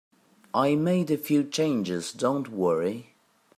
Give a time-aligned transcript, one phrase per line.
[0.55, 3.13] I made a few changes, don't worry.